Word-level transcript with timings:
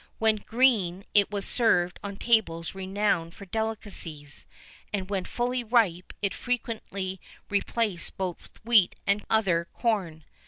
When 0.17 0.37
green, 0.37 1.05
it 1.13 1.29
was 1.29 1.47
served 1.47 1.99
on 2.03 2.15
tables 2.17 2.73
renowned 2.73 3.35
for 3.35 3.45
delicacies; 3.45 4.47
and, 4.91 5.07
when 5.11 5.25
fully 5.25 5.63
ripe, 5.63 6.11
it 6.23 6.33
frequently 6.33 7.21
replaced 7.51 8.17
both 8.17 8.49
wheat 8.65 8.95
and 9.05 9.23
other 9.29 9.65
corn. 9.73 10.23